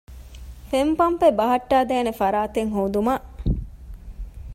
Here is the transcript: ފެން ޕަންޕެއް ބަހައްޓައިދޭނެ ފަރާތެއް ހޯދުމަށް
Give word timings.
ފެން 0.69 0.93
ޕަންޕެއް 0.99 1.37
ބަހައްޓައިދޭނެ 1.39 2.11
ފަރާތެއް 2.19 2.71
ހޯދުމަށް 2.75 3.25